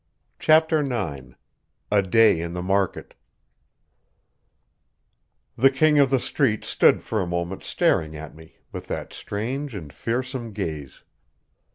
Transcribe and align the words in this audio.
CHAPTER 0.39 0.79
IX 0.79 1.35
A 1.91 2.01
DAY 2.01 2.41
IN 2.41 2.53
THE 2.53 2.63
MARKET 2.63 3.13
The 5.55 5.69
King 5.69 5.99
of 5.99 6.09
the 6.09 6.19
Street 6.19 6.63
stood 6.65 7.03
for 7.03 7.21
a 7.21 7.27
moment 7.27 7.63
staring 7.63 8.15
at 8.15 8.33
me 8.33 8.55
with 8.71 8.87
that 8.87 9.13
strange 9.13 9.75
and 9.75 9.93
fearsome 9.93 10.53
gaze. 10.53 11.03